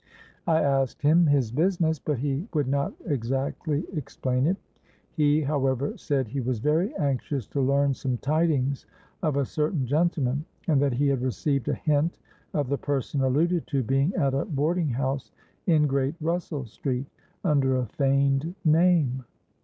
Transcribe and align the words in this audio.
I 0.47 0.63
asked 0.63 1.03
him 1.03 1.27
his 1.27 1.51
business; 1.51 1.99
but 1.99 2.17
he 2.17 2.47
would 2.55 2.67
not 2.67 2.91
exactly 3.05 3.85
explain 3.93 4.47
it. 4.47 4.57
He 5.11 5.41
however 5.41 5.95
said 5.95 6.27
he 6.27 6.39
was 6.41 6.57
very 6.57 6.91
anxious 6.95 7.45
to 7.49 7.61
learn 7.61 7.93
some 7.93 8.17
tidings 8.17 8.87
of 9.21 9.37
a 9.37 9.45
certain 9.45 9.85
gentleman, 9.85 10.43
and 10.67 10.81
that 10.81 10.93
he 10.93 11.07
had 11.09 11.21
received 11.21 11.67
a 11.69 11.75
hint 11.75 12.17
of 12.55 12.67
the 12.67 12.79
person 12.79 13.21
alluded 13.21 13.67
to 13.67 13.83
being 13.83 14.11
at 14.15 14.33
a 14.33 14.45
boarding 14.45 14.89
house 14.89 15.31
in 15.67 15.85
Great 15.85 16.15
Russell 16.19 16.65
Street, 16.65 17.05
under 17.45 17.75
a 17.77 17.85
feigned 17.85 18.55
name. 18.65 19.23